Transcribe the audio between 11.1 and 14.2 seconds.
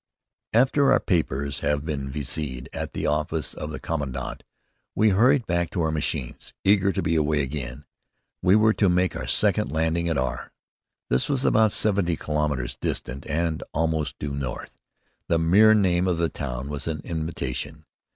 It was about seventy kilometres distant and almost